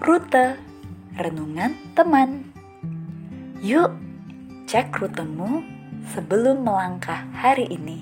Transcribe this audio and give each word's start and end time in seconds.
Rute 0.00 0.56
Renungan 1.12 1.76
Teman. 1.92 2.48
Yuk, 3.60 3.92
cek 4.64 4.96
rutemu 4.96 5.60
sebelum 6.16 6.64
melangkah 6.64 7.28
hari 7.36 7.68
ini. 7.68 8.00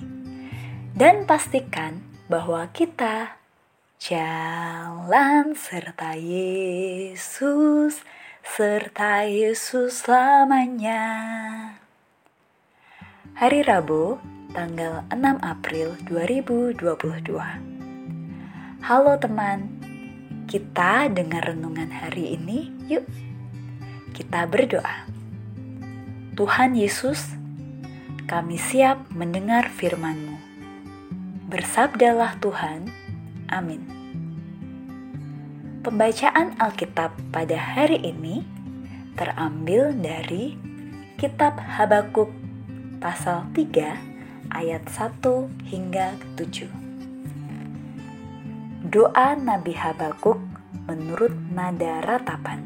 Dan 0.94 1.26
pastikan 1.26 1.98
bahwa 2.30 2.70
kita 2.70 3.42
jalan 3.98 5.58
serta 5.58 6.14
Yesus 6.14 8.06
Serta 8.46 9.26
Yesus 9.26 10.06
selamanya. 10.06 11.02
Hari 13.34 13.66
Rabu, 13.66 14.22
tanggal 14.54 15.02
6 15.10 15.18
April 15.42 15.98
2022 16.06 16.78
Halo 18.86 19.18
teman, 19.18 19.87
kita 20.48 21.12
dengar 21.12 21.52
renungan 21.52 21.92
hari 21.92 22.32
ini, 22.32 22.72
yuk. 22.88 23.04
Kita 24.16 24.48
berdoa. 24.48 25.04
Tuhan 26.32 26.72
Yesus, 26.72 27.36
kami 28.24 28.56
siap 28.56 29.12
mendengar 29.12 29.68
firman-Mu. 29.68 30.40
Bersabdalah 31.52 32.40
Tuhan. 32.40 32.88
Amin. 33.52 33.84
Pembacaan 35.84 36.56
Alkitab 36.56 37.12
pada 37.28 37.56
hari 37.60 38.00
ini 38.00 38.40
terambil 39.20 39.92
dari 40.00 40.56
Kitab 41.20 41.60
Habakuk 41.60 42.32
pasal 43.04 43.44
3 43.52 44.52
ayat 44.52 44.84
1 44.88 45.20
hingga 45.68 46.16
7. 46.40 46.87
Doa 48.88 49.36
Nabi 49.36 49.76
Habakuk 49.76 50.40
menurut 50.88 51.36
nada 51.52 52.00
ratapan. 52.08 52.64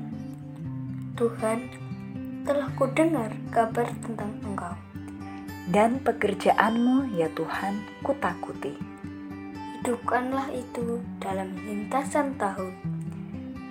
Tuhan, 1.18 1.66
telah 2.46 2.70
kudengar 2.79 3.34
kabar 3.51 3.90
tentang 4.06 4.30
Engkau. 4.46 4.70
Dan 5.66 5.98
pekerjaanmu 5.98 7.18
ya 7.18 7.26
Tuhan 7.34 7.82
kutakuti. 8.06 8.70
Hidupkanlah 9.82 10.54
itu 10.54 11.02
dalam 11.18 11.59
lintasan 11.59 12.38
tahun. 12.38 12.70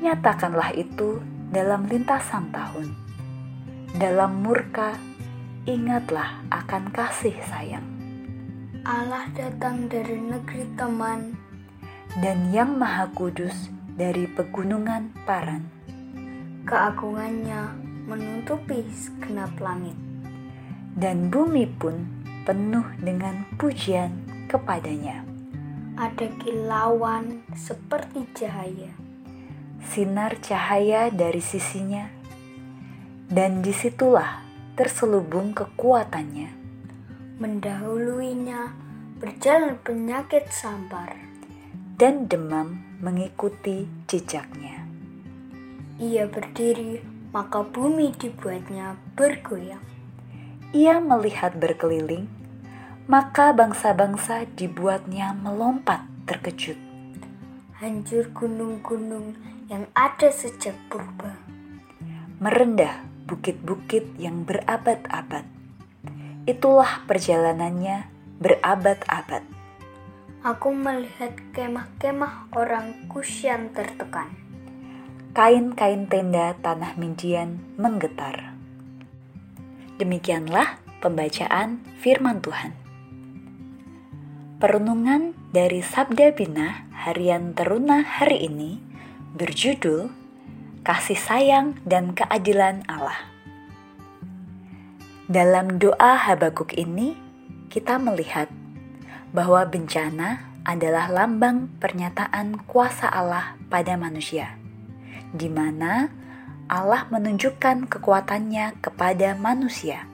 Nyatakanlah 0.03 0.75
itu 0.75 1.23
dalam 1.55 1.87
lintasan 1.87 2.51
tahun. 2.51 2.91
Dalam 3.95 4.43
murka, 4.43 4.99
ingatlah 5.63 6.43
akan 6.51 6.91
kasih 6.91 7.39
sayang. 7.47 7.87
Allah 8.83 9.23
datang 9.39 9.87
dari 9.87 10.19
negeri 10.19 10.67
teman 10.75 11.50
dan 12.19 12.51
yang 12.51 12.75
maha 12.75 13.07
kudus 13.15 13.71
dari 13.95 14.27
pegunungan 14.27 15.15
Paran. 15.23 15.63
Keagungannya 16.67 17.71
menutupi 18.03 18.83
segenap 18.91 19.55
langit. 19.63 19.95
Dan 20.91 21.31
bumi 21.31 21.63
pun 21.79 22.03
penuh 22.43 22.83
dengan 22.99 23.47
pujian 23.55 24.11
kepadanya. 24.51 25.23
Ada 25.95 26.27
kilauan 26.43 27.47
seperti 27.55 28.27
cahaya. 28.35 28.91
Sinar 29.79 30.35
cahaya 30.43 31.07
dari 31.07 31.39
sisinya. 31.39 32.11
Dan 33.31 33.63
di 33.63 33.71
situlah 33.71 34.43
terselubung 34.75 35.55
kekuatannya. 35.55 36.59
Mendahuluinya 37.39 38.75
berjalan 39.15 39.79
penyakit 39.79 40.51
sampar 40.51 41.30
dan 42.01 42.25
demam 42.25 42.81
mengikuti 42.97 43.85
jejaknya. 44.09 44.81
Ia 46.01 46.25
berdiri, 46.25 46.97
maka 47.29 47.61
bumi 47.61 48.09
dibuatnya 48.17 48.97
bergoyang. 49.13 49.85
Ia 50.73 50.97
melihat 50.97 51.53
berkeliling, 51.61 52.25
maka 53.05 53.53
bangsa-bangsa 53.53 54.49
dibuatnya 54.57 55.37
melompat 55.37 56.01
terkejut. 56.25 56.81
Hancur 57.77 58.33
gunung-gunung 58.33 59.37
yang 59.69 59.85
ada 59.93 60.33
sejak 60.33 60.73
purba. 60.89 61.37
Merendah 62.41 63.05
bukit-bukit 63.29 64.17
yang 64.17 64.41
berabad-abad. 64.41 65.45
Itulah 66.49 67.05
perjalanannya 67.05 68.09
berabad-abad 68.41 69.60
Aku 70.41 70.73
melihat 70.73 71.37
kemah-kemah 71.53 72.49
orang 72.57 73.05
Kusyan 73.05 73.69
tertekan. 73.77 74.33
Kain-kain 75.37 76.09
tenda 76.09 76.57
tanah 76.57 76.97
Midian 76.97 77.61
menggetar. 77.77 78.57
Demikianlah 80.01 80.81
pembacaan 80.97 81.85
firman 82.01 82.41
Tuhan. 82.41 82.73
Perenungan 84.57 85.37
dari 85.53 85.85
Sabda 85.85 86.33
Bina 86.33 86.89
Harian 86.89 87.53
Teruna 87.53 88.01
hari 88.01 88.49
ini 88.49 88.81
berjudul 89.37 90.09
Kasih 90.81 91.21
Sayang 91.21 91.77
dan 91.85 92.17
Keadilan 92.17 92.81
Allah. 92.89 93.29
Dalam 95.29 95.77
doa 95.77 96.17
Habakuk 96.17 96.73
ini, 96.73 97.13
kita 97.69 98.01
melihat 98.01 98.49
bahwa 99.31 99.63
bencana 99.67 100.43
adalah 100.67 101.09
lambang 101.09 101.71
pernyataan 101.81 102.61
kuasa 102.69 103.09
Allah 103.09 103.57
pada 103.71 103.97
manusia, 103.97 104.59
di 105.33 105.49
mana 105.49 106.11
Allah 106.71 107.07
menunjukkan 107.09 107.89
kekuatannya 107.91 108.79
kepada 108.79 109.35
manusia. 109.35 110.07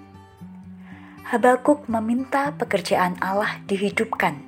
Habakuk 1.27 1.91
meminta 1.91 2.55
pekerjaan 2.55 3.19
Allah 3.19 3.59
dihidupkan 3.67 4.39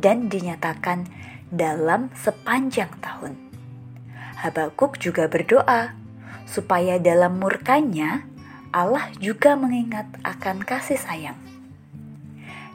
dan 0.00 0.32
dinyatakan 0.32 1.04
dalam 1.52 2.08
sepanjang 2.16 2.88
tahun. 3.04 3.36
Habakuk 4.40 4.96
juga 4.96 5.28
berdoa 5.28 5.92
supaya 6.48 6.96
dalam 6.96 7.36
murkanya 7.36 8.24
Allah 8.72 9.12
juga 9.20 9.54
mengingat 9.54 10.08
akan 10.24 10.64
kasih 10.64 10.98
sayang. 10.98 11.38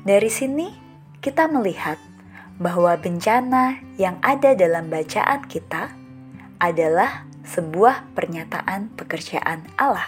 Dari 0.06 0.32
sini 0.32 0.89
kita 1.20 1.52
melihat 1.52 2.00
bahwa 2.60 2.96
bencana 2.96 3.80
yang 4.00 4.20
ada 4.24 4.56
dalam 4.56 4.88
bacaan 4.88 5.44
kita 5.48 5.92
adalah 6.60 7.28
sebuah 7.44 8.16
pernyataan 8.16 8.92
pekerjaan 8.96 9.68
Allah. 9.76 10.08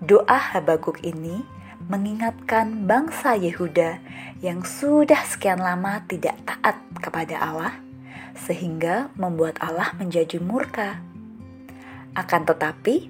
Doa 0.00 0.56
Habakuk 0.56 1.00
ini 1.04 1.44
mengingatkan 1.88 2.84
bangsa 2.84 3.36
Yehuda 3.36 4.00
yang 4.44 4.64
sudah 4.64 5.24
sekian 5.24 5.60
lama 5.60 6.04
tidak 6.04 6.36
taat 6.44 6.76
kepada 7.00 7.40
Allah, 7.40 7.72
sehingga 8.36 9.12
membuat 9.16 9.56
Allah 9.60 9.92
menjadi 9.96 10.36
murka. 10.40 11.00
Akan 12.12 12.44
tetapi, 12.44 13.08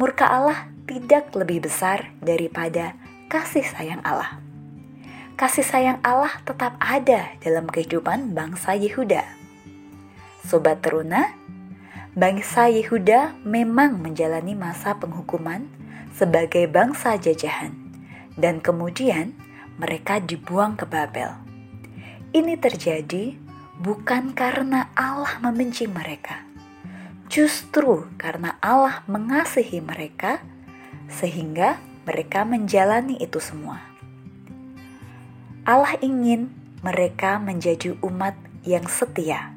murka 0.00 0.28
Allah 0.28 0.68
tidak 0.88 1.32
lebih 1.36 1.68
besar 1.68 2.08
daripada 2.24 2.96
kasih 3.28 3.64
sayang 3.64 4.00
Allah 4.00 4.49
kasih 5.40 5.64
sayang 5.64 5.98
Allah 6.04 6.36
tetap 6.44 6.76
ada 6.76 7.32
dalam 7.40 7.64
kehidupan 7.64 8.36
bangsa 8.36 8.76
Yehuda. 8.76 9.24
Sobat 10.44 10.84
teruna, 10.84 11.32
bangsa 12.12 12.68
Yehuda 12.68 13.40
memang 13.40 14.04
menjalani 14.04 14.52
masa 14.52 15.00
penghukuman 15.00 15.64
sebagai 16.12 16.68
bangsa 16.68 17.16
jajahan, 17.16 17.72
dan 18.36 18.60
kemudian 18.60 19.32
mereka 19.80 20.20
dibuang 20.20 20.76
ke 20.76 20.84
Babel. 20.84 21.32
Ini 22.36 22.60
terjadi 22.60 23.32
bukan 23.80 24.36
karena 24.36 24.92
Allah 24.92 25.40
membenci 25.40 25.88
mereka, 25.88 26.44
justru 27.32 28.12
karena 28.20 28.60
Allah 28.60 29.00
mengasihi 29.08 29.80
mereka, 29.80 30.44
sehingga 31.08 31.80
mereka 32.04 32.44
menjalani 32.44 33.16
itu 33.16 33.40
semua. 33.40 33.89
Allah 35.68 35.96
ingin 36.00 36.48
mereka 36.80 37.36
menjadi 37.36 37.92
umat 38.00 38.32
yang 38.64 38.88
setia, 38.88 39.52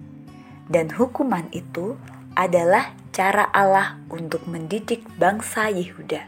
dan 0.68 0.92
hukuman 0.92 1.48
itu 1.56 1.96
adalah 2.36 2.92
cara 3.16 3.48
Allah 3.56 4.02
untuk 4.12 4.44
mendidik 4.50 5.08
bangsa 5.16 5.72
Yehuda. 5.72 6.28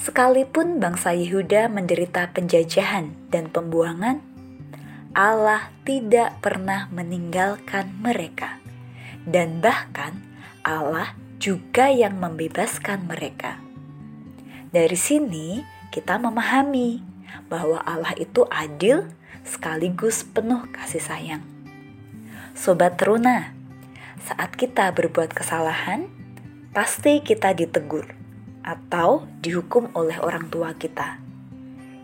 Sekalipun 0.00 0.80
bangsa 0.80 1.12
Yehuda 1.12 1.68
menderita 1.68 2.32
penjajahan 2.32 3.12
dan 3.28 3.52
pembuangan, 3.52 4.24
Allah 5.12 5.68
tidak 5.84 6.40
pernah 6.40 6.88
meninggalkan 6.88 7.92
mereka, 8.00 8.56
dan 9.28 9.60
bahkan 9.60 10.16
Allah 10.64 11.12
juga 11.36 11.92
yang 11.92 12.16
membebaskan 12.16 13.04
mereka. 13.04 13.60
Dari 14.70 14.96
sini, 14.96 15.60
kita 15.90 16.16
memahami 16.16 17.02
bahwa 17.48 17.82
Allah 17.82 18.14
itu 18.18 18.46
adil 18.48 19.10
sekaligus 19.42 20.22
penuh 20.22 20.66
kasih 20.70 21.02
sayang. 21.02 21.42
Sobat 22.54 23.00
teruna, 23.00 23.56
saat 24.20 24.52
kita 24.54 24.92
berbuat 24.92 25.32
kesalahan, 25.32 26.06
pasti 26.76 27.24
kita 27.24 27.56
ditegur 27.56 28.12
atau 28.60 29.24
dihukum 29.40 29.88
oleh 29.96 30.20
orang 30.20 30.52
tua 30.52 30.76
kita. 30.76 31.18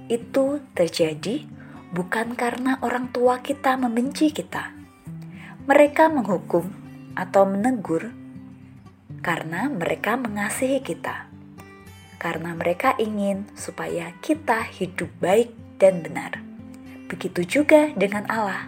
Itu 0.09 0.65
terjadi 0.73 1.45
bukan 1.93 2.35
karena 2.35 2.81
orang 2.81 3.13
tua 3.13 3.45
kita 3.45 3.77
membenci 3.77 4.33
kita. 4.33 4.73
Mereka 5.67 6.09
menghukum 6.09 6.71
atau 7.19 7.43
menegur 7.45 8.15
karena 9.21 9.67
mereka 9.67 10.15
mengasihi 10.15 10.79
kita. 10.81 11.36
Karena 12.17 12.57
mereka 12.57 12.97
ingin 12.97 13.45
supaya 13.53 14.17
kita 14.25 14.65
hidup 14.65 15.13
baik 15.21 15.53
dan 15.77 16.01
benar. 16.01 16.41
Begitu 17.07 17.61
juga 17.61 17.93
dengan 17.95 18.25
Allah 18.27 18.67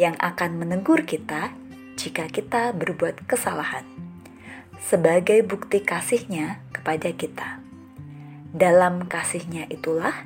yang 0.00 0.16
akan 0.18 0.60
menegur 0.60 1.04
kita 1.04 1.52
jika 1.96 2.28
kita 2.28 2.76
berbuat 2.76 3.24
kesalahan, 3.24 3.84
sebagai 4.76 5.40
bukti 5.44 5.80
kasihnya 5.80 6.60
kepada 6.70 7.08
kita. 7.12 7.64
Dalam 8.52 9.08
kasihnya 9.08 9.68
itulah 9.72 10.24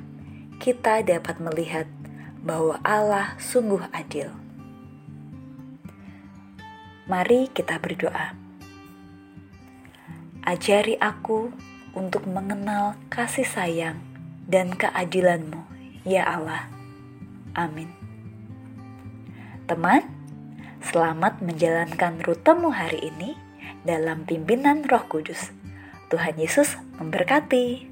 kita 0.59 1.03
dapat 1.03 1.39
melihat 1.39 1.87
bahwa 2.43 2.77
Allah 2.83 3.35
sungguh 3.39 3.81
adil. 3.95 4.29
Mari 7.09 7.49
kita 7.51 7.75
berdoa. 7.81 8.37
Ajari 10.41 10.95
aku 10.97 11.53
untuk 11.97 12.27
mengenal 12.27 12.95
kasih 13.11 13.45
sayang 13.45 13.99
dan 14.47 14.73
keadilanmu, 14.75 15.63
ya 16.07 16.23
Allah. 16.27 16.71
Amin. 17.55 17.91
Teman, 19.67 20.21
Selamat 20.81 21.45
menjalankan 21.45 22.25
rutemu 22.25 22.73
hari 22.73 23.13
ini 23.13 23.37
dalam 23.85 24.25
pimpinan 24.25 24.81
Roh 24.81 25.05
Kudus. 25.05 25.53
Tuhan 26.09 26.41
Yesus 26.41 26.73
memberkati. 26.97 27.90